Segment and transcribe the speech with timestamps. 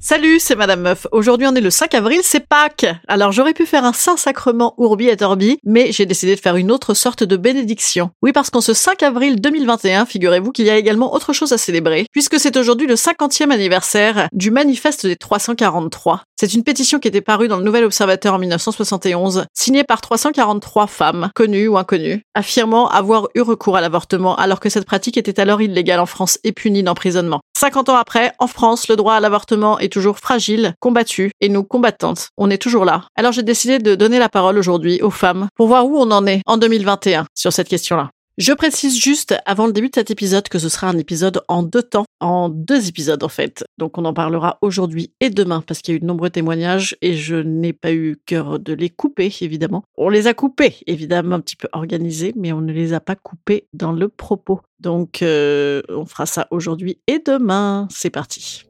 [0.00, 1.08] Salut, c'est Madame Meuf.
[1.10, 2.86] Aujourd'hui, on est le 5 avril, c'est Pâques.
[3.08, 6.70] Alors, j'aurais pu faire un Saint-Sacrement Urbi et Orbi, mais j'ai décidé de faire une
[6.70, 8.10] autre sorte de bénédiction.
[8.22, 11.58] Oui, parce qu'en ce 5 avril 2021, figurez-vous qu'il y a également autre chose à
[11.58, 16.22] célébrer, puisque c'est aujourd'hui le 50e anniversaire du manifeste des 343.
[16.40, 20.86] C'est une pétition qui était parue dans le Nouvel Observateur en 1971, signée par 343
[20.86, 25.40] femmes, connues ou inconnues, affirmant avoir eu recours à l'avortement alors que cette pratique était
[25.40, 27.40] alors illégale en France et punie d'emprisonnement.
[27.58, 31.64] 50 ans après, en France, le droit à l'avortement est toujours fragile, combattu, et nous,
[31.64, 33.06] combattantes, on est toujours là.
[33.16, 36.24] Alors j'ai décidé de donner la parole aujourd'hui aux femmes pour voir où on en
[36.28, 38.10] est en 2021 sur cette question-là.
[38.38, 41.64] Je précise juste avant le début de cet épisode que ce sera un épisode en
[41.64, 43.64] deux temps, en deux épisodes en fait.
[43.78, 46.96] Donc on en parlera aujourd'hui et demain parce qu'il y a eu de nombreux témoignages
[47.02, 49.82] et je n'ai pas eu cœur de les couper évidemment.
[49.96, 53.16] On les a coupés évidemment un petit peu organisés mais on ne les a pas
[53.16, 54.60] coupés dans le propos.
[54.78, 57.88] Donc euh, on fera ça aujourd'hui et demain.
[57.90, 58.62] C'est parti.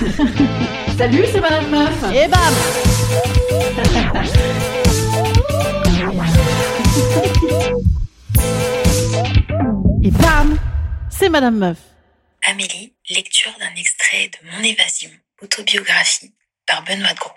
[0.98, 2.12] Salut, c'est Madame Meuf.
[2.12, 2.52] Et bam
[10.04, 10.58] Et bam
[11.10, 11.78] C'est Madame Meuf.
[12.44, 16.34] Amélie, lecture d'un extrait de Mon évasion, autobiographie,
[16.66, 17.32] par Benoît Gros.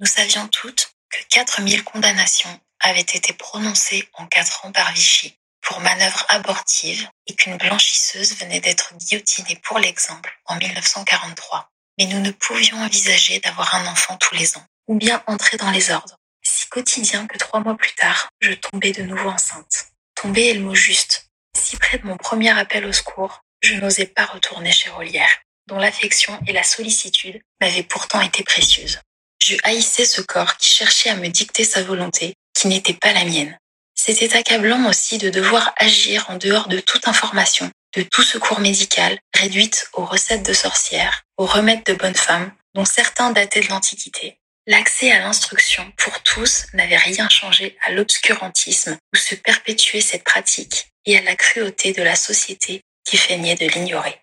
[0.00, 5.80] Nous savions toutes que 4000 condamnations avaient été prononcées en 4 ans par Vichy pour
[5.80, 11.70] manœuvre abortive et qu'une blanchisseuse venait d'être guillotinée pour l'exemple en 1943.
[11.98, 15.70] Mais nous ne pouvions envisager d'avoir un enfant tous les ans, ou bien entrer dans
[15.70, 16.16] les ordres.
[16.42, 19.86] Si quotidien que trois mois plus tard, je tombais de nouveau enceinte.
[20.14, 21.28] Tomber est le mot juste.
[21.56, 25.78] Si près de mon premier appel au secours, je n'osais pas retourner chez Rolière, dont
[25.78, 29.00] l'affection et la sollicitude m'avaient pourtant été précieuses.
[29.42, 33.24] Je haïssais ce corps qui cherchait à me dicter sa volonté, qui n'était pas la
[33.24, 33.56] mienne.
[33.94, 39.18] C'était accablant aussi de devoir agir en dehors de toute information, de tout secours médical,
[39.34, 44.37] réduite aux recettes de sorcières, aux remèdes de bonnes femmes, dont certains dataient de l'Antiquité.
[44.70, 50.92] L'accès à l'instruction pour tous n'avait rien changé à l'obscurantisme où se perpétuait cette pratique
[51.06, 54.20] et à la cruauté de la société qui feignait de l'ignorer.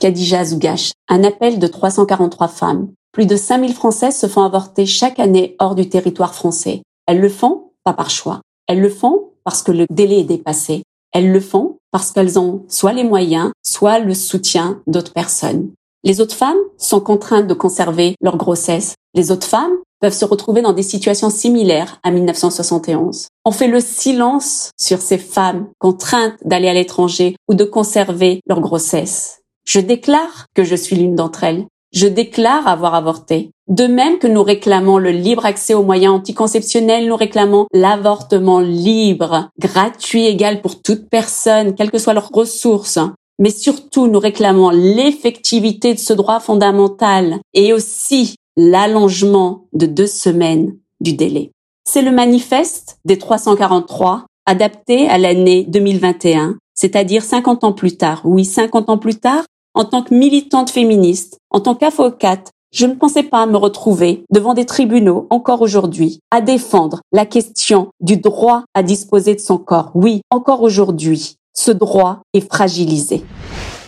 [0.00, 2.88] Khadija Zougache, un appel de 343 femmes.
[3.12, 6.80] Plus de 5000 Françaises se font avorter chaque année hors du territoire français.
[7.06, 8.40] Elles le font pas par choix.
[8.68, 10.82] Elles le font parce que le délai est dépassé.
[11.12, 15.72] Elles le font parce qu'elles ont soit les moyens, soit le soutien d'autres personnes.
[16.04, 18.94] Les autres femmes sont contraintes de conserver leur grossesse.
[19.14, 23.28] Les autres femmes peuvent se retrouver dans des situations similaires à 1971.
[23.44, 28.60] On fait le silence sur ces femmes contraintes d'aller à l'étranger ou de conserver leur
[28.60, 29.40] grossesse.
[29.66, 31.66] Je déclare que je suis l'une d'entre elles.
[31.92, 33.50] Je déclare avoir avorté.
[33.66, 39.48] De même que nous réclamons le libre accès aux moyens anticonceptionnels, nous réclamons l'avortement libre,
[39.58, 42.98] gratuit, égal pour toute personne, quelles que soient leurs ressources.
[43.38, 50.76] Mais surtout, nous réclamons l'effectivité de ce droit fondamental et aussi l'allongement de deux semaines
[51.00, 51.52] du délai.
[51.84, 58.22] C'est le manifeste des 343 adapté à l'année 2021, c'est-à-dire 50 ans plus tard.
[58.24, 62.94] Oui, 50 ans plus tard, en tant que militante féministe, en tant qu'avocate, je ne
[62.94, 68.64] pensais pas me retrouver devant des tribunaux encore aujourd'hui à défendre la question du droit
[68.74, 69.90] à disposer de son corps.
[69.94, 73.24] Oui, encore aujourd'hui, ce droit est fragilisé.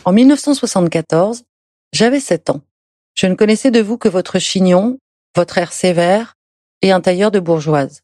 [0.05, 1.45] En 1974,
[1.93, 2.63] j'avais 7 ans.
[3.15, 4.99] Je ne connaissais de vous que votre chignon,
[5.37, 6.35] votre air sévère
[6.83, 8.03] et un tailleur de bourgeoise.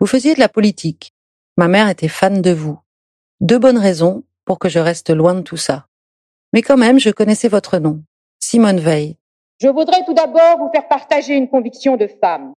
[0.00, 1.12] Vous faisiez de la politique.
[1.56, 2.78] Ma mère était fan de vous.
[3.40, 5.86] Deux bonnes raisons pour que je reste loin de tout ça.
[6.52, 8.02] Mais quand même, je connaissais votre nom.
[8.38, 9.16] Simone Veil.
[9.62, 12.52] Je voudrais tout d'abord vous faire partager une conviction de femme.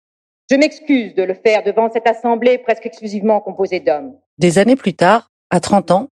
[0.50, 4.16] Je m'excuse de le faire devant cette assemblée presque exclusivement composée d'hommes.
[4.40, 6.08] Des années plus tard, à 30 ans,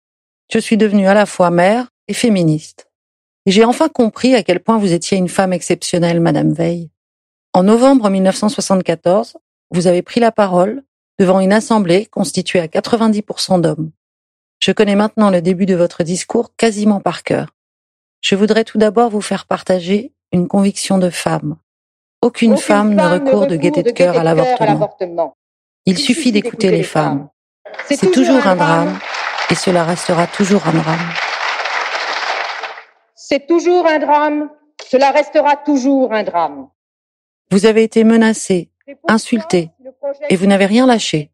[0.50, 2.90] je suis devenue à la fois mère et féministe.
[3.46, 6.90] Et j'ai enfin compris à quel point vous étiez une femme exceptionnelle, Madame Veil.
[7.54, 9.38] En novembre 1974,
[9.72, 10.84] vous avez pris la parole
[11.20, 13.92] devant une assemblée constituée à 90% d'hommes.
[14.60, 17.54] Je connais maintenant le début de votre discours quasiment par cœur.
[18.22, 21.58] Je voudrais tout d'abord vous faire partager une conviction de femme.
[22.22, 25.36] Aucune, Aucune femme, ne femme recourt de gaieté de cœur à l'avortement.
[25.86, 27.30] Il suffit d'écouter les femmes.
[27.88, 29.00] C'est toujours un drame
[29.50, 31.10] et cela restera toujours un drame.
[33.16, 34.50] C'est toujours un drame.
[34.90, 36.70] Cela restera toujours un drame.
[37.52, 38.70] Vous avez été menacée,
[39.08, 39.72] insultée,
[40.30, 41.32] et vous n'avez rien lâché.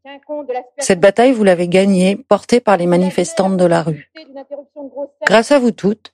[0.77, 4.11] Cette bataille, vous l'avez gagnée, portée par les manifestantes de la rue.
[5.25, 6.13] Grâce à vous toutes,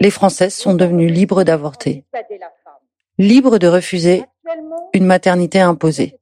[0.00, 2.04] les Françaises sont devenues libres d'avorter,
[3.18, 4.24] libres de refuser
[4.92, 6.18] une maternité imposée.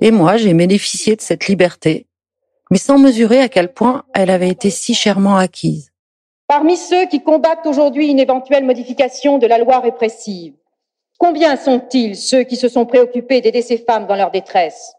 [0.00, 2.06] Et moi, j'ai bénéficié de cette liberté,
[2.70, 5.90] mais sans mesurer à quel point elle avait été si chèrement acquise.
[6.46, 10.54] Parmi ceux qui combattent aujourd'hui une éventuelle modification de la loi répressive,
[11.18, 14.94] combien sont-ils ceux qui se sont préoccupés d'aider ces femmes dans leur détresse?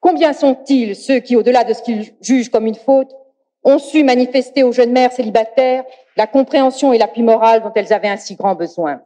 [0.00, 3.10] Combien sont-ils ceux qui, au-delà de ce qu'ils jugent comme une faute,
[3.64, 5.84] ont su manifester aux jeunes mères célibataires
[6.16, 9.00] la compréhension et l'appui moral dont elles avaient un si grand besoin?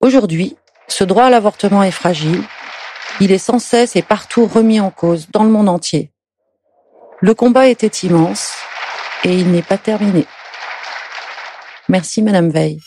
[0.00, 0.56] Aujourd'hui,
[0.88, 2.42] ce droit à l'avortement est fragile.
[3.20, 6.10] Il est sans cesse et partout remis en cause dans le monde entier.
[7.20, 8.54] Le combat était immense
[9.24, 10.24] et il n'est pas terminé.
[11.88, 12.78] Merci Madame Veil.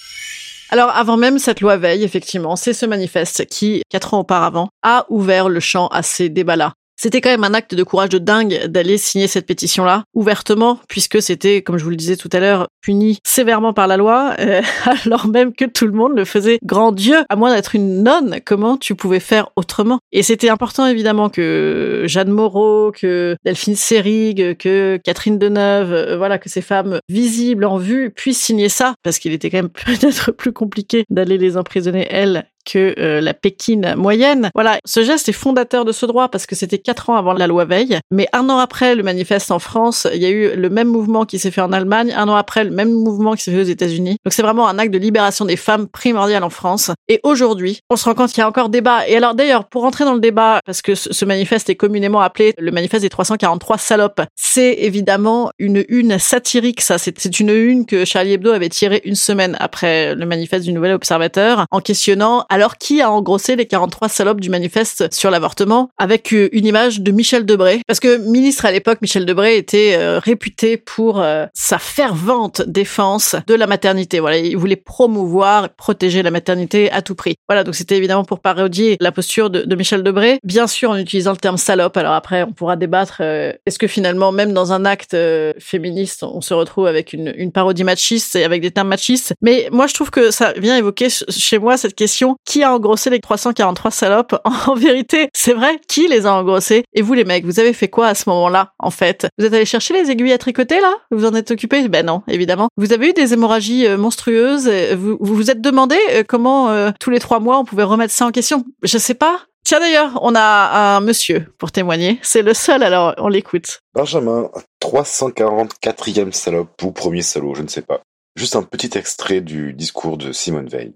[0.70, 5.06] Alors, avant même cette loi Veil, effectivement, c'est ce manifeste qui, quatre ans auparavant, a
[5.10, 6.72] ouvert le champ à ces débats-là.
[7.04, 11.20] C'était quand même un acte de courage de dingue d'aller signer cette pétition-là ouvertement, puisque
[11.20, 14.62] c'était, comme je vous le disais tout à l'heure, puni sévèrement par la loi, euh,
[15.06, 16.60] alors même que tout le monde le faisait.
[16.64, 19.98] Grand Dieu, à moins d'être une nonne, comment tu pouvais faire autrement?
[20.12, 26.38] Et c'était important évidemment que Jeanne Moreau, que Delphine Seyrig, que Catherine Deneuve, euh, voilà,
[26.38, 30.32] que ces femmes visibles en vue puissent signer ça, parce qu'il était quand même peut-être
[30.34, 34.50] plus compliqué d'aller les emprisonner elles que euh, la Pékine moyenne.
[34.56, 37.48] Voilà, ce geste est fondateur de ce droit parce que c'était quatre ans avant la
[37.48, 40.70] loi Veil, mais un an après le manifeste en France, il y a eu le
[40.70, 43.52] même mouvement qui s'est fait en Allemagne, un an après le même mouvement qui s'est
[43.52, 44.18] fait aux États-Unis.
[44.26, 46.92] Donc c'est vraiment un acte de libération des femmes primordial en France.
[47.08, 49.08] Et aujourd'hui, on se rend compte qu'il y a encore débat.
[49.08, 52.54] Et alors d'ailleurs, pour rentrer dans le débat, parce que ce manifeste est communément appelé
[52.58, 56.98] le manifeste des 343 salopes, c'est évidemment une une satirique, ça.
[56.98, 60.94] C'est une une que Charlie Hebdo avait tirée une semaine après le manifeste du Nouvel
[60.94, 66.34] Observateur, en questionnant alors qui a engrossé les 43 salopes du manifeste sur l'avortement avec
[66.34, 67.82] euh, une image de Michel Debré?
[67.88, 73.38] Parce que ministre à l'époque, Michel Debré était euh, réputé pour euh, sa fervente défense
[73.48, 74.20] de la maternité.
[74.20, 77.36] Voilà, il voulait promouvoir, protéger la maternité à tout prix.
[77.48, 80.40] Voilà, donc c'était évidemment pour parodier la posture de, Michel Debré.
[80.44, 81.96] Bien sûr, en utilisant le terme salope.
[81.96, 83.22] Alors après, on pourra débattre.
[83.22, 85.16] Est-ce que finalement, même dans un acte
[85.60, 89.34] féministe, on se retrouve avec une, une parodie machiste et avec des termes machistes?
[89.42, 93.10] Mais moi, je trouve que ça vient évoquer chez moi cette question qui a engrossé
[93.10, 94.36] les 343 salopes
[94.68, 96.84] En vérité, c'est vrai, qui les a engrossés?
[96.94, 99.28] Et vous les mecs, vous avez fait quoi à ce moment-là, en fait?
[99.38, 100.94] Vous êtes allé chercher les aiguilles à tricoter, là?
[101.12, 102.70] Vous en êtes occupé Ben non, évidemment.
[102.78, 106.92] Vous avez eu des hémorragies euh, monstrueuses Vous vous, vous êtes demandé euh, comment, euh,
[107.00, 108.66] tous les trois mois, on pouvait remettre ça en question?
[108.84, 109.42] Je sais pas.
[109.64, 112.20] Tiens d'ailleurs, on a un monsieur pour témoigner.
[112.24, 113.82] C'est le seul, alors on l'écoute.
[113.94, 114.50] Benjamin,
[114.82, 118.02] 344e salope ou premier salaud, je ne sais pas.
[118.36, 120.94] Juste un petit extrait du discours de Simone Veil.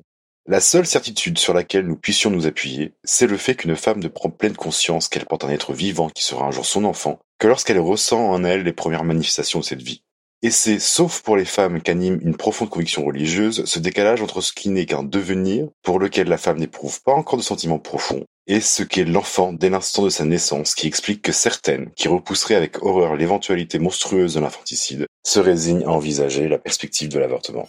[0.48, 4.08] La seule certitude sur laquelle nous puissions nous appuyer, c'est le fait qu'une femme ne
[4.08, 7.48] prend pleine conscience qu'elle porte un être vivant qui sera un jour son enfant, que
[7.48, 10.04] lorsqu'elle ressent en elle les premières manifestations de cette vie.
[10.44, 14.54] Et c'est, sauf pour les femmes qu'anime une profonde conviction religieuse, ce décalage entre ce
[14.54, 18.62] qui n'est qu'un devenir, pour lequel la femme n'éprouve pas encore de sentiments profonds, et
[18.62, 22.84] ce qu'est l'enfant dès l'instant de sa naissance qui explique que certaines, qui repousseraient avec
[22.84, 27.68] horreur l'éventualité monstrueuse de l'infanticide, se résignent à envisager la perspective de l'avortement.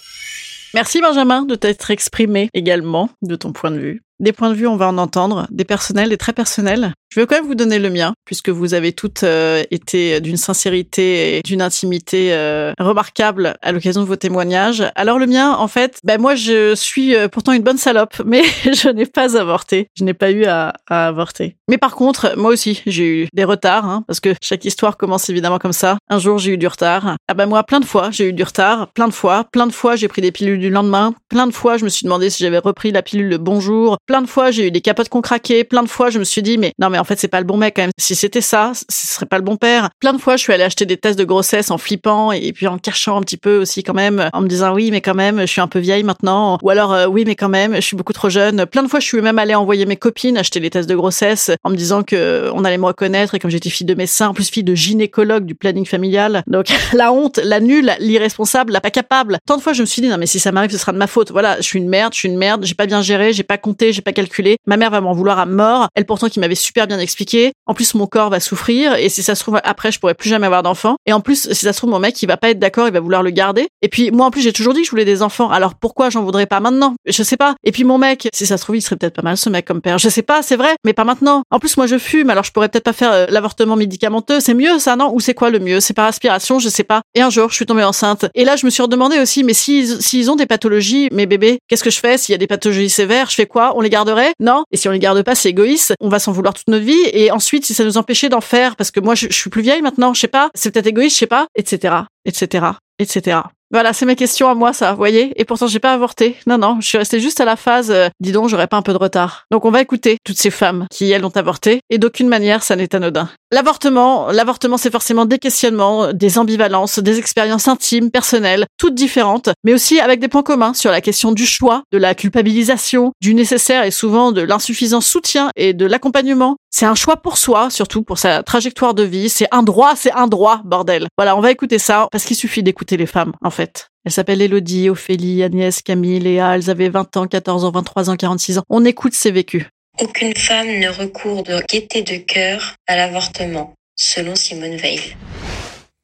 [0.74, 4.02] Merci Benjamin de t'être exprimé également de ton point de vue.
[4.18, 6.94] Des points de vue, on va en entendre, des personnels, des très personnels.
[7.08, 10.36] Je vais quand même vous donner le mien, puisque vous avez toutes euh, été d'une
[10.36, 14.84] sincérité et d'une intimité euh, remarquable à l'occasion de vos témoignages.
[14.96, 18.42] Alors le mien, en fait, ben moi je suis euh, pourtant une bonne salope, mais
[18.64, 19.88] je n'ai pas avorté.
[19.96, 21.56] Je n'ai pas eu à, avorter.
[21.68, 25.30] Mais par contre, moi aussi, j'ai eu des retards, hein, parce que chaque histoire commence
[25.30, 25.98] évidemment comme ça.
[26.10, 27.16] Un jour, j'ai eu du retard.
[27.28, 29.72] Ah ben moi, plein de fois, j'ai eu du retard, plein de fois, plein de
[29.72, 32.42] fois, j'ai pris des pilules du lendemain, plein de fois, je me suis demandé si
[32.42, 35.64] j'avais repris la pilule le bonjour, plein de fois, j'ai eu des capotes qu'on craquait,
[35.64, 37.40] plein de fois, je me suis dit, mais non, mais mais en fait, c'est pas
[37.40, 37.90] le bon mec quand même.
[37.98, 39.90] Si c'était ça, ce serait pas le bon père.
[40.00, 42.66] Plein de fois, je suis allée acheter des tests de grossesse en flippant et puis
[42.66, 45.40] en cachant un petit peu aussi quand même, en me disant oui, mais quand même,
[45.40, 46.56] je suis un peu vieille maintenant.
[46.62, 48.64] Ou alors euh, oui, mais quand même, je suis beaucoup trop jeune.
[48.64, 51.50] Plein de fois, je suis même allée envoyer mes copines acheter les tests de grossesse
[51.64, 54.48] en me disant que on allait me reconnaître et comme j'étais fille de médecin, plus
[54.48, 56.44] fille de gynécologue du planning familial.
[56.46, 59.36] Donc la honte, la nulle, l'irresponsable, la pas capable.
[59.44, 60.98] Tant de fois, je me suis dit non mais si ça m'arrive, ce sera de
[60.98, 61.30] ma faute.
[61.30, 63.58] Voilà, je suis une merde, je suis une merde, j'ai pas bien géré, j'ai pas
[63.58, 64.56] compté, j'ai pas calculé.
[64.64, 65.88] Ma mère va m'en vouloir à mort.
[65.94, 67.52] Elle pourtant qui m'avait super bien expliqué.
[67.66, 70.28] En plus, mon corps va souffrir et si ça se trouve après, je pourrais plus
[70.28, 70.96] jamais avoir d'enfant.
[71.06, 72.92] Et en plus, si ça se trouve, mon mec, il va pas être d'accord, il
[72.92, 73.68] va vouloir le garder.
[73.82, 75.50] Et puis moi, en plus, j'ai toujours dit que je voulais des enfants.
[75.50, 76.94] Alors pourquoi j'en voudrais pas maintenant?
[77.06, 77.54] Je sais pas.
[77.64, 79.64] Et puis mon mec, si ça se trouve, il serait peut-être pas mal ce mec
[79.64, 79.98] comme père.
[79.98, 81.42] Je sais pas, c'est vrai, mais pas maintenant.
[81.50, 84.40] En plus, moi, je fume, alors je pourrais peut-être pas faire euh, l'avortement médicamenteux.
[84.40, 85.12] C'est mieux ça, non?
[85.14, 85.80] Ou c'est quoi le mieux?
[85.80, 87.02] C'est par aspiration, je sais pas.
[87.14, 88.26] Et un jour, je suis tombée enceinte.
[88.34, 91.58] Et là, je me suis redemandé aussi, mais s'ils s'ils ont des pathologies, mes bébés,
[91.68, 92.18] qu'est-ce que je fais?
[92.18, 93.72] S'il y a des pathologies sévères, je fais quoi?
[93.76, 94.32] On les garderait?
[94.40, 95.94] Non Et si on les garde pas, c'est égoïste.
[96.00, 97.02] On va s'en vouloir toute notre vie.
[97.12, 99.82] Et ensuite, si ça nous empêchait d'en faire, parce que moi, je, suis plus vieille
[99.82, 102.66] maintenant, je sais pas, c'est peut-être égoïste, je sais pas, etc., etc.,
[102.98, 103.40] etc.
[103.72, 106.36] Voilà, c'est mes questions à moi, ça, vous voyez Et pourtant, j'ai pas avorté.
[106.46, 108.82] Non, non, je suis restée juste à la phase, euh, dis donc, j'aurais pas un
[108.82, 109.44] peu de retard.
[109.50, 112.76] Donc, on va écouter toutes ces femmes qui, elles, ont avorté, et d'aucune manière, ça
[112.76, 113.28] n'est anodin.
[113.52, 119.72] L'avortement, l'avortement, c'est forcément des questionnements, des ambivalences, des expériences intimes, personnelles, toutes différentes, mais
[119.72, 123.84] aussi avec des points communs sur la question du choix, de la culpabilisation, du nécessaire
[123.84, 126.56] et souvent de l'insuffisant soutien et de l'accompagnement.
[126.70, 129.28] C'est un choix pour soi, surtout pour sa trajectoire de vie.
[129.28, 131.06] C'est un droit, c'est un droit, bordel.
[131.16, 133.86] Voilà, on va écouter ça, parce qu'il suffit d'écouter les femmes, en fait.
[134.04, 136.56] Elles s'appellent Elodie, Ophélie, Agnès, Camille, Léa.
[136.56, 138.62] Elles avaient 20 ans, 14 ans, 23 ans, 46 ans.
[138.68, 139.66] On écoute ces vécus.
[139.98, 145.16] Aucune femme ne recourt de gaieté de cœur à l'avortement, selon Simone Veil.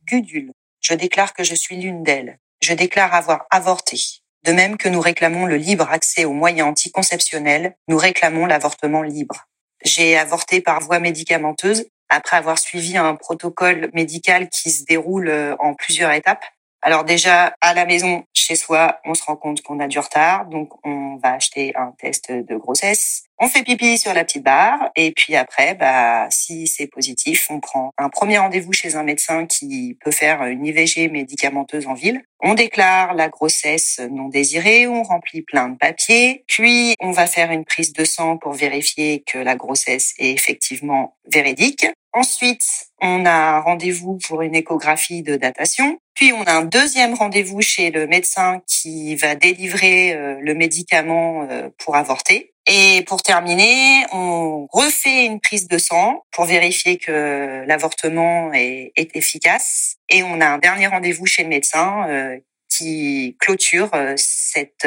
[0.06, 0.50] Gudule.
[0.80, 2.38] Je déclare que je suis l'une d'elles.
[2.62, 4.00] Je déclare avoir avorté.
[4.46, 9.44] De même que nous réclamons le libre accès aux moyens anticonceptionnels, nous réclamons l'avortement libre.
[9.84, 15.54] J'ai avorté par voie médicamenteuse après avoir suivi un protocole médical qui se déroule euh,
[15.58, 16.44] en plusieurs étapes.
[16.80, 20.46] Alors déjà, à la maison, chez soi, on se rend compte qu'on a du retard,
[20.46, 23.24] donc on va acheter un test de grossesse.
[23.44, 27.58] On fait pipi sur la petite barre, et puis après, bah, si c'est positif, on
[27.58, 32.22] prend un premier rendez-vous chez un médecin qui peut faire une IVG médicamenteuse en ville.
[32.44, 37.52] On déclare la grossesse non désirée, on remplit plein de papiers, puis on va faire
[37.52, 41.86] une prise de sang pour vérifier que la grossesse est effectivement véridique.
[42.12, 42.66] Ensuite,
[43.00, 45.98] on a un rendez-vous pour une échographie de datation.
[46.14, 51.46] Puis on a un deuxième rendez-vous chez le médecin qui va délivrer euh, le médicament
[51.48, 52.52] euh, pour avorter.
[52.66, 59.16] Et pour terminer, on refait une prise de sang pour vérifier que l'avortement est, est
[59.16, 59.96] efficace.
[60.08, 62.31] Et on a un dernier rendez-vous chez le médecin euh,
[62.76, 64.86] qui clôture cette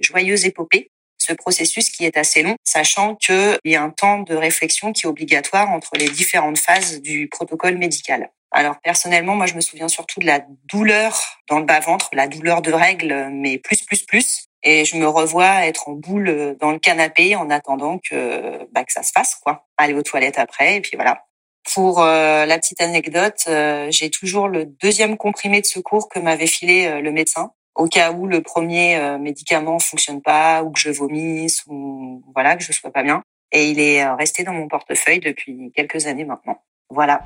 [0.00, 0.90] joyeuse épopée
[1.26, 5.06] ce processus qui est assez long, sachant qu'il y a un temps de réflexion qui
[5.06, 8.30] est obligatoire entre les différentes phases du protocole médical.
[8.52, 12.62] Alors personnellement, moi je me souviens surtout de la douleur dans le bas-ventre, la douleur
[12.62, 14.46] de règles, mais plus, plus, plus.
[14.62, 18.92] Et je me revois être en boule dans le canapé en attendant que, bah, que
[18.92, 19.66] ça se fasse, quoi.
[19.76, 21.25] Aller aux toilettes après, et puis voilà.
[21.74, 26.46] Pour euh, la petite anecdote, euh, j'ai toujours le deuxième comprimé de secours que m'avait
[26.46, 30.80] filé euh, le médecin au cas où le premier euh, médicament fonctionne pas ou que
[30.80, 33.22] je vomisse ou voilà que je sois pas bien.
[33.52, 36.62] Et il est euh, resté dans mon portefeuille depuis quelques années maintenant.
[36.90, 37.22] Voilà.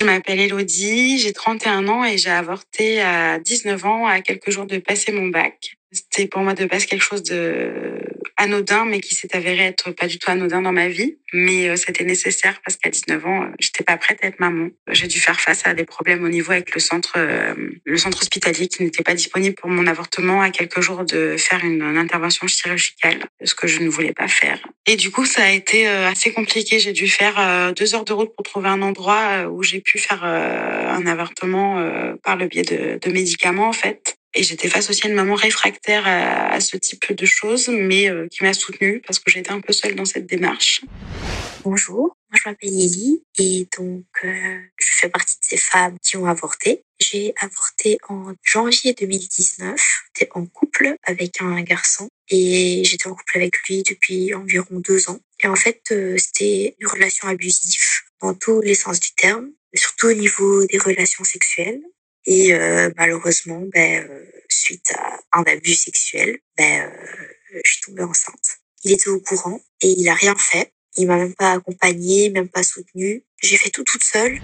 [0.00, 4.66] Je m'appelle Elodie, j'ai 31 ans et j'ai avorté à 19 ans à quelques jours
[4.66, 5.77] de passer mon bac.
[5.92, 7.98] C'était pour moi de base quelque chose de
[8.38, 11.16] anodin, mais qui s'est avéré être pas du tout anodin dans ma vie.
[11.34, 14.68] Mais euh, c'était nécessaire parce qu'à 19 ans, euh, j'étais pas prête à être maman.
[14.90, 17.54] J'ai dû faire face à des problèmes au niveau avec le centre, euh,
[17.84, 21.64] le centre hospitalier qui n'était pas disponible pour mon avortement à quelques jours de faire
[21.64, 24.60] une, intervention chirurgicale, ce que je ne voulais pas faire.
[24.86, 26.78] Et du coup, ça a été assez compliqué.
[26.78, 30.22] J'ai dû faire deux heures de route pour trouver un endroit où j'ai pu faire
[30.22, 31.82] un avortement
[32.22, 34.17] par le biais de médicaments, en fait.
[34.38, 38.28] Et j'étais face aussi à une maman réfractaire à, ce type de choses, mais euh,
[38.28, 40.82] qui m'a soutenue parce que j'étais un peu seule dans cette démarche.
[41.64, 46.16] Bonjour, moi je m'appelle Lily et donc euh, je fais partie de ces femmes qui
[46.16, 46.84] ont avorté.
[47.00, 49.80] J'ai avorté en janvier 2019.
[50.14, 55.10] J'étais en couple avec un garçon et j'étais en couple avec lui depuis environ deux
[55.10, 55.18] ans.
[55.42, 57.82] Et en fait, euh, c'était une relation abusive
[58.22, 61.80] dans tous les sens du terme, surtout au niveau des relations sexuelles.
[62.30, 68.02] Et euh, malheureusement, ben, euh, suite à un abus sexuel, ben, euh, je suis tombée
[68.02, 68.58] enceinte.
[68.84, 70.74] Il était au courant et il a rien fait.
[70.98, 73.24] Il m'a même pas accompagnée, même pas soutenue.
[73.42, 74.40] J'ai fait tout toute seule.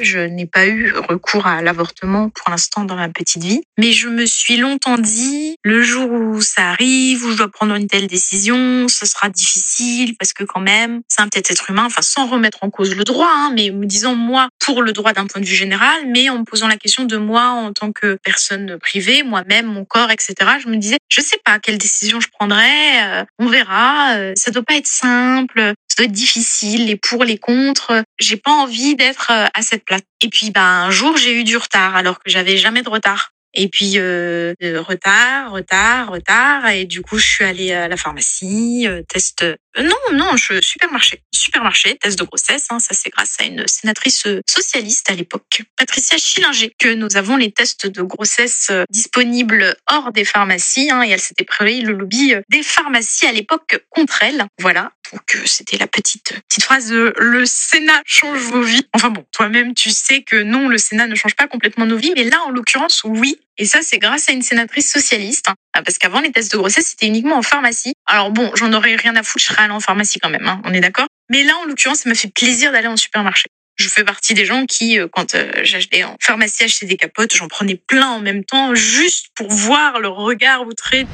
[0.00, 4.08] Je n'ai pas eu recours à l'avortement pour l'instant dans ma petite vie, mais je
[4.08, 8.06] me suis longtemps dit, le jour où ça arrive, où je dois prendre une telle
[8.06, 12.26] décision, ce sera difficile parce que quand même, c'est un petit être humain, enfin sans
[12.26, 15.40] remettre en cause le droit, hein, mais me disant moi pour le droit d'un point
[15.40, 18.78] de vue général, mais en me posant la question de moi en tant que personne
[18.78, 20.34] privée, moi-même, mon corps, etc.
[20.62, 22.68] Je me disais, je sais pas quelle décision je prendrai,
[23.02, 25.74] euh, on verra, euh, ça doit pas être simple,
[26.06, 28.02] difficile, les pour, les contre.
[28.20, 30.02] J'ai pas envie d'être euh, à cette place.
[30.22, 33.32] Et puis, ben, un jour, j'ai eu du retard alors que j'avais jamais de retard.
[33.54, 36.68] Et puis euh, retard, retard, retard.
[36.68, 39.44] Et du coup, je suis allée à la pharmacie, euh, test.
[39.78, 42.66] Euh, non, non, supermarché, supermarché, test de grossesse.
[42.70, 47.36] Hein, ça, c'est grâce à une sénatrice socialiste à l'époque, Patricia Schillinger, que nous avons
[47.36, 50.90] les tests de grossesse disponibles hors des pharmacies.
[50.90, 54.46] Hein, et elle s'était pris le lobby des pharmacies à l'époque contre elle.
[54.58, 54.92] Voilà.
[55.12, 58.86] Donc c'était la petite petite phrase le Sénat change vos vies.
[58.92, 62.12] Enfin bon, toi-même tu sais que non, le Sénat ne change pas complètement nos vies,
[62.14, 63.38] mais là en l'occurrence oui.
[63.58, 65.54] Et ça c'est grâce à une sénatrice socialiste, hein.
[65.72, 67.94] parce qu'avant les tests de grossesse c'était uniquement en pharmacie.
[68.06, 70.62] Alors bon, j'en aurais rien à foutre, je serais allée en pharmacie quand même, hein,
[70.64, 71.06] on est d'accord.
[71.28, 73.48] Mais là en l'occurrence ça m'a fait plaisir d'aller en supermarché.
[73.76, 77.76] Je fais partie des gens qui, quand j'allais en pharmacie acheter des capotes, j'en prenais
[77.76, 81.06] plein en même temps, juste pour voir le regard outré.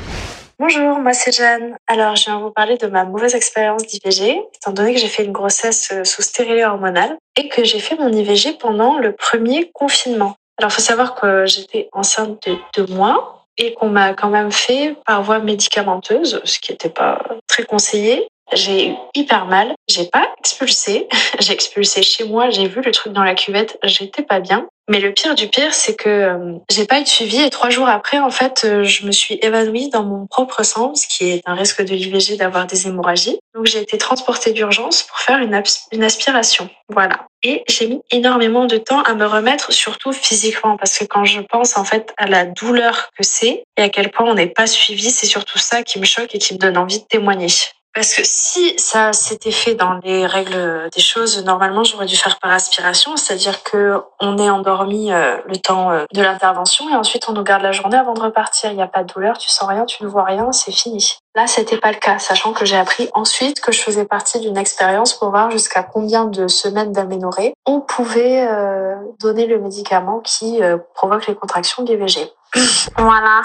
[0.59, 1.77] Bonjour, moi c'est Jeanne.
[1.89, 5.25] Alors, je viens vous parler de ma mauvaise expérience d'IVG, étant donné que j'ai fait
[5.25, 10.37] une grossesse sous stérilet hormonal et que j'ai fait mon IVG pendant le premier confinement.
[10.58, 14.96] Alors, faut savoir que j'étais enceinte de deux mois et qu'on m'a quand même fait
[15.06, 18.26] par voie médicamenteuse, ce qui n'était pas très conseillé.
[18.54, 19.75] J'ai eu hyper mal.
[19.88, 21.08] J'ai pas expulsé.
[21.40, 22.50] j'ai expulsé chez moi.
[22.50, 23.78] J'ai vu le truc dans la cuvette.
[23.84, 24.68] J'étais pas bien.
[24.87, 27.70] Mais le pire du pire, c'est que euh, j'ai pas eu de suivi et trois
[27.70, 31.30] jours après, en fait, euh, je me suis évanouie dans mon propre sang, ce qui
[31.30, 33.38] est un risque de l'IVG d'avoir des hémorragies.
[33.54, 35.58] Donc j'ai été transportée d'urgence pour faire une,
[35.92, 36.68] une aspiration.
[36.90, 37.26] Voilà.
[37.42, 41.40] Et j'ai mis énormément de temps à me remettre, surtout physiquement, parce que quand je
[41.40, 44.66] pense en fait à la douleur que c'est et à quel point on n'est pas
[44.66, 47.49] suivi, c'est surtout ça qui me choque et qui me donne envie de témoigner.
[47.95, 52.41] Parce que si ça s'était fait dans les règles des choses, normalement, j'aurais dû faire
[52.41, 57.29] par aspiration, c'est-à-dire que on est endormi euh, le temps euh, de l'intervention et ensuite
[57.29, 58.73] on nous garde la journée avant de repartir.
[58.73, 61.19] Il n'y a pas de douleur, tu sens rien, tu ne vois rien, c'est fini.
[61.37, 64.57] Là, c'était pas le cas, sachant que j'ai appris ensuite que je faisais partie d'une
[64.57, 70.61] expérience pour voir jusqu'à combien de semaines d'aménorrhée on pouvait euh, donner le médicament qui
[70.95, 72.29] provoque les contractions d'IVG.
[72.99, 73.43] voilà.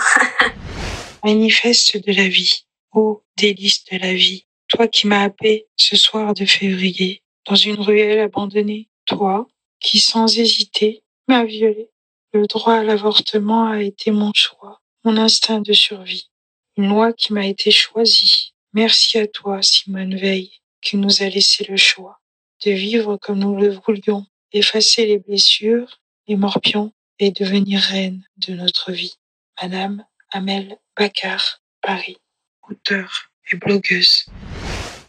[1.23, 2.65] Manifeste de la vie.
[2.95, 7.79] Ô délice de la vie, toi qui m'as happé ce soir de février dans une
[7.79, 9.47] ruelle abandonnée, toi
[9.79, 11.89] qui sans hésiter m'as violé.
[12.33, 16.29] Le droit à l'avortement a été mon choix, mon instinct de survie,
[16.77, 18.53] une loi qui m'a été choisie.
[18.73, 22.19] Merci à toi, Simone Veil, qui nous a laissé le choix
[22.65, 28.53] de vivre comme nous le voulions, effacer les blessures, les morpions et devenir reine de
[28.53, 29.15] notre vie.
[29.61, 32.17] Madame Amel Baccar, Paris
[32.69, 33.28] auteure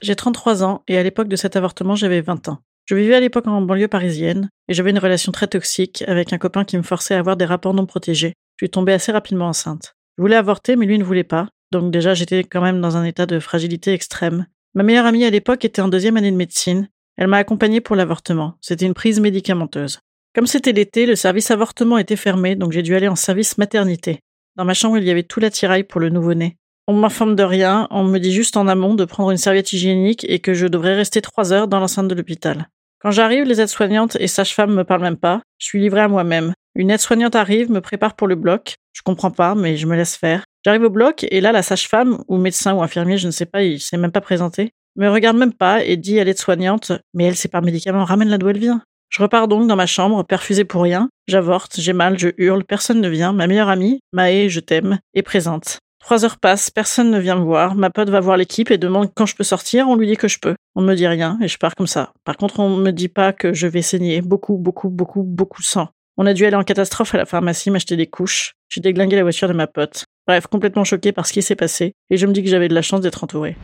[0.03, 2.59] J'ai 33 ans et à l'époque de cet avortement, j'avais 20 ans.
[2.87, 6.39] Je vivais à l'époque en banlieue parisienne et j'avais une relation très toxique avec un
[6.39, 8.35] copain qui me forçait à avoir des rapports non protégés.
[8.57, 9.95] Je suis tombée assez rapidement enceinte.
[10.19, 11.49] Je voulais avorter, mais lui ne voulait pas.
[11.71, 14.47] Donc déjà, j'étais quand même dans un état de fragilité extrême.
[14.75, 16.89] Ma meilleure amie à l'époque était en deuxième année de médecine.
[17.17, 18.55] Elle m'a accompagnée pour l'avortement.
[18.61, 20.01] C'était une prise médicamenteuse.
[20.35, 24.21] Comme c'était l'été, le service avortement était fermé, donc j'ai dû aller en service maternité.
[24.57, 26.57] Dans ma chambre, il y avait tout l'attirail pour le nouveau-né.
[26.91, 30.27] On m'informe de rien, on me dit juste en amont de prendre une serviette hygiénique
[30.29, 32.69] et que je devrais rester trois heures dans l'enceinte de l'hôpital.
[32.99, 35.41] Quand j'arrive, les aides-soignantes et sages-femmes me parlent même pas.
[35.59, 36.53] Je suis livrée à moi-même.
[36.75, 38.75] Une aide-soignante arrive, me prépare pour le bloc.
[38.93, 40.43] Je comprends pas, mais je me laisse faire.
[40.65, 43.63] J'arrive au bloc et là, la sage-femme, ou médecin ou infirmier, je ne sais pas,
[43.63, 47.37] il s'est même pas présenté, me regarde même pas et dit à l'aide-soignante, mais elle,
[47.37, 48.83] c'est par médicament, ramène-la d'où elle vient.
[49.11, 51.09] Je repars donc dans ma chambre, perfusée pour rien.
[51.29, 53.33] J'avorte, j'ai mal, je hurle, personne ne vient.
[53.33, 55.79] Ma meilleure amie, Maë, je t'aime, est présente.
[56.01, 57.75] Trois heures passent, personne ne vient me voir.
[57.75, 59.89] Ma pote va voir l'équipe et demande quand je peux sortir.
[59.89, 60.57] On lui dit que je peux.
[60.75, 62.13] On me dit rien et je pars comme ça.
[62.25, 65.67] Par contre, on me dit pas que je vais saigner beaucoup, beaucoup, beaucoup, beaucoup de
[65.67, 65.89] sang.
[66.17, 68.55] On a dû aller en catastrophe à la pharmacie m'acheter des couches.
[68.69, 70.05] J'ai déglingué la voiture de ma pote.
[70.27, 72.75] Bref, complètement choquée par ce qui s'est passé et je me dis que j'avais de
[72.75, 73.57] la chance d'être entourée.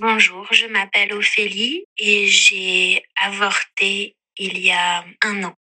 [0.00, 5.54] Bonjour, je m'appelle Ophélie et j'ai avorté il y a un an.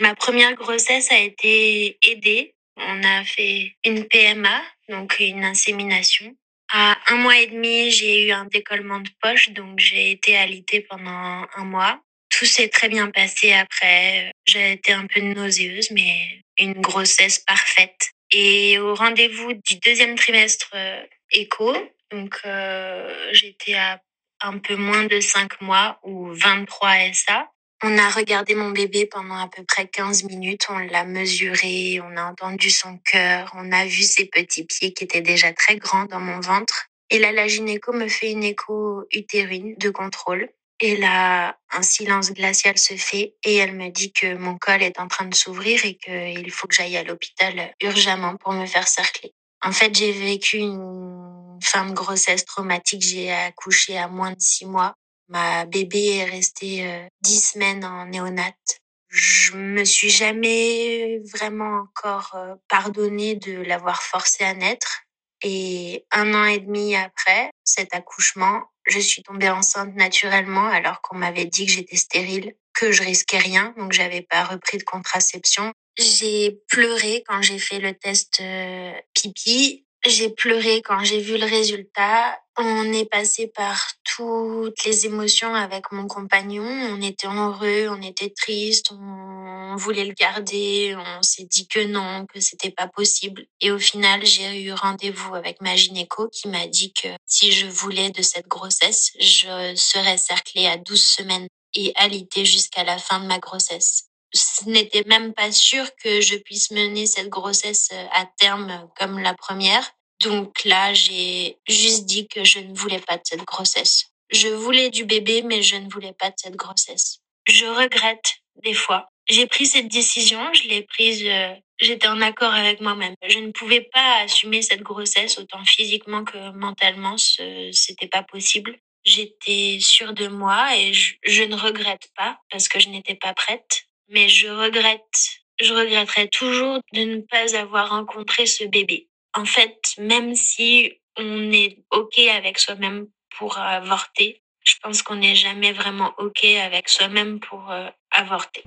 [0.00, 2.54] Ma première grossesse a été aidée.
[2.88, 6.34] On a fait une PMA, donc une insémination.
[6.72, 10.80] À un mois et demi, j'ai eu un décollement de poche, donc j'ai été alitée
[10.82, 12.00] pendant un mois.
[12.28, 14.32] Tout s'est très bien passé après.
[14.46, 18.12] J'ai été un peu nauséeuse, mais une grossesse parfaite.
[18.30, 21.74] Et au rendez-vous du deuxième trimestre euh, écho,
[22.12, 24.00] donc euh, j'étais à
[24.40, 27.50] un peu moins de 5 mois ou 23 SA.
[27.82, 32.14] On a regardé mon bébé pendant à peu près 15 minutes, on l'a mesuré, on
[32.16, 36.04] a entendu son cœur, on a vu ses petits pieds qui étaient déjà très grands
[36.04, 36.88] dans mon ventre.
[37.08, 40.50] Et là, la gynéco me fait une écho utérine de contrôle.
[40.80, 45.00] Et là, un silence glacial se fait et elle me dit que mon col est
[45.00, 48.88] en train de s'ouvrir et qu'il faut que j'aille à l'hôpital urgemment pour me faire
[48.88, 49.32] cercler.
[49.62, 53.02] En fait, j'ai vécu une fin de grossesse traumatique.
[53.02, 54.94] J'ai accouché à moins de six mois.
[55.30, 58.80] Ma bébé est restée euh, dix semaines en néonate.
[59.08, 65.02] Je me suis jamais vraiment encore euh, pardonné de l'avoir forcé à naître.
[65.42, 71.16] Et un an et demi après cet accouchement, je suis tombée enceinte naturellement alors qu'on
[71.16, 75.72] m'avait dit que j'étais stérile, que je risquais rien, donc j'avais pas repris de contraception.
[75.96, 79.86] J'ai pleuré quand j'ai fait le test euh, pipi.
[80.06, 82.40] J'ai pleuré quand j'ai vu le résultat.
[82.62, 86.62] On est passé par toutes les émotions avec mon compagnon.
[86.62, 90.94] On était heureux, on était triste, on voulait le garder.
[90.94, 93.46] On s'est dit que non, que c'était pas possible.
[93.62, 97.66] Et au final, j'ai eu rendez-vous avec ma gynéco qui m'a dit que si je
[97.66, 103.20] voulais de cette grossesse, je serais cerclée à 12 semaines et alitée jusqu'à la fin
[103.20, 108.06] de ma grossesse ce n'était même pas sûr que je puisse mener cette grossesse euh,
[108.12, 109.90] à terme comme la première.
[110.22, 114.06] Donc là, j'ai juste dit que je ne voulais pas de cette grossesse.
[114.30, 117.18] Je voulais du bébé, mais je ne voulais pas de cette grossesse.
[117.48, 119.08] Je regrette des fois.
[119.28, 123.14] J'ai pris cette décision, je l'ai prise, euh, j'étais en accord avec moi-même.
[123.26, 128.76] Je ne pouvais pas assumer cette grossesse autant physiquement que mentalement, ce, c'était pas possible.
[129.04, 133.34] J'étais sûre de moi et je, je ne regrette pas parce que je n'étais pas
[133.34, 139.08] prête mais je regrette, je regretterai toujours de ne pas avoir rencontré ce bébé.
[139.34, 143.06] En fait, même si on est OK avec soi-même
[143.38, 148.64] pour avorter, je pense qu'on n'est jamais vraiment OK avec soi-même pour euh, avorter.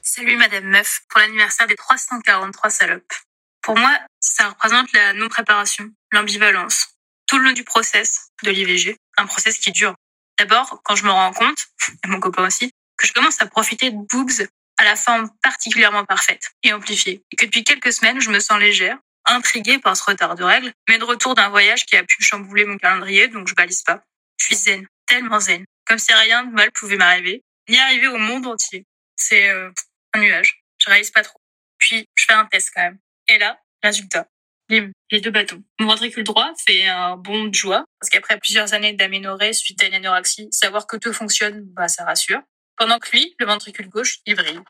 [0.00, 3.12] Salut Madame Meuf, pour l'anniversaire des 343 salopes.
[3.60, 9.26] Pour moi, ça représente la non-préparation, l'ambivalence, tout le long du process de l'IVG, un
[9.26, 9.94] process qui dure.
[10.38, 11.58] D'abord, quand je me rends compte,
[12.04, 16.04] et mon copain aussi, que je commence à profiter de boobs à la forme particulièrement
[16.04, 17.22] parfaite et amplifiée.
[17.32, 20.72] Et que depuis quelques semaines, je me sens légère, intriguée par ce retard de règles,
[20.88, 24.02] mais de retour d'un voyage qui a pu chambouler mon calendrier, donc je balise pas.
[24.38, 28.18] Je suis zen, tellement zen, comme si rien de mal pouvait m'arriver, ni arriver au
[28.18, 28.86] monde entier.
[29.16, 29.70] C'est euh,
[30.12, 30.62] un nuage.
[30.78, 31.38] Je réalise pas trop.
[31.78, 32.98] Puis, je fais un test quand même.
[33.28, 34.26] Et là, résultat.
[34.68, 35.62] Bim, les deux bâtons.
[35.78, 39.86] Mon ventricule droit fait un bond de joie, parce qu'après plusieurs années d'aménorrhée suite à
[39.86, 42.40] une anorexie, savoir que tout fonctionne, bah, ça rassure.
[42.76, 44.60] Pendant que lui, le ventricule gauche, il brille.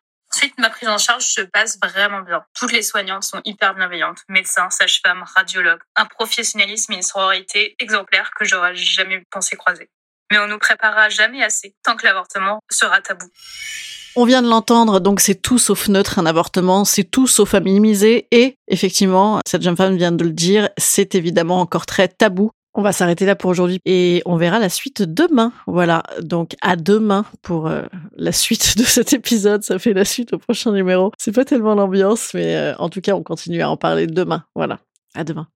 [0.59, 2.45] Ma prise en charge se passe vraiment bien.
[2.55, 4.21] Toutes les soignantes sont hyper bienveillantes.
[4.29, 5.81] Médecins, sages-femmes, radiologues.
[5.97, 9.91] Un professionnalisme et une sororité exemplaires que j'aurais jamais pensé croiser.
[10.31, 13.27] Mais on nous préparera jamais assez tant que l'avortement sera tabou.
[14.17, 17.61] On vient de l'entendre, donc c'est tout sauf neutre un avortement, c'est tout sauf à
[17.61, 22.53] minimiser et effectivement, cette jeune femme vient de le dire, c'est évidemment encore très tabou
[22.75, 25.53] on va s'arrêter là pour aujourd'hui et on verra la suite demain.
[25.67, 27.83] Voilà, donc à demain pour euh,
[28.17, 29.63] la suite de cet épisode.
[29.63, 31.13] Ça fait la suite au prochain numéro.
[31.19, 34.45] C'est pas tellement l'ambiance, mais euh, en tout cas, on continue à en parler demain.
[34.55, 34.81] Voilà,
[35.15, 35.49] à demain.